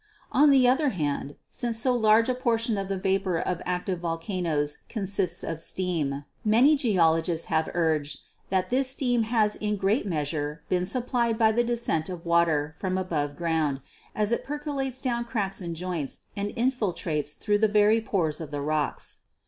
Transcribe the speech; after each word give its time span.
On 0.31 0.49
the 0.49 0.67
other 0.67 0.89
hand, 0.89 1.35
since 1.51 1.77
so 1.77 1.93
large 1.93 2.27
a 2.27 2.33
proportion 2.33 2.75
of 2.75 2.87
the 2.89 2.97
vapor 2.97 3.37
of 3.37 3.61
active 3.67 3.99
volcanoes 3.99 4.79
consists 4.89 5.43
of 5.43 5.59
steam, 5.61 6.25
many 6.43 6.75
geolo 6.75 6.95
122 6.95 6.97
GEOLOGY 6.97 7.31
gists 7.31 7.45
have 7.49 7.69
urged 7.75 8.19
that 8.49 8.69
this 8.71 8.89
steam 8.89 9.21
has 9.21 9.55
in 9.57 9.75
great 9.75 10.07
measure 10.07 10.63
been 10.69 10.85
supplied 10.85 11.37
by 11.37 11.51
the 11.51 11.63
descent 11.63 12.09
of 12.09 12.25
water 12.25 12.73
from 12.79 12.97
above 12.97 13.35
ground, 13.35 13.79
as 14.15 14.31
it 14.31 14.43
percolates 14.43 15.01
down 15.03 15.23
cracks 15.23 15.61
and 15.61 15.75
joints 15.75 16.21
and 16.35 16.49
infiltrates 16.55 17.37
through 17.37 17.59
the 17.59 17.67
very 17.67 18.01
pores 18.01 18.41
of 18.41 18.49
the 18.49 18.59
rocks. 18.59 19.17